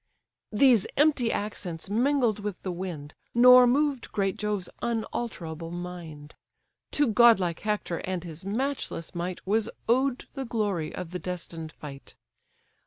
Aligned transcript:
These 0.51 0.87
empty 0.97 1.31
accents 1.31 1.87
mingled 1.87 2.39
with 2.39 2.59
the 2.63 2.71
wind, 2.71 3.13
Nor 3.35 3.67
moved 3.67 4.11
great 4.11 4.35
Jove's 4.35 4.67
unalterable 4.81 5.69
mind; 5.69 6.33
To 6.93 7.05
godlike 7.05 7.59
Hector 7.59 7.99
and 7.99 8.23
his 8.23 8.43
matchless 8.43 9.13
might 9.13 9.45
Was 9.45 9.69
owed 9.87 10.25
the 10.33 10.43
glory 10.45 10.91
of 10.91 11.11
the 11.11 11.19
destined 11.19 11.71
fight. 11.71 12.15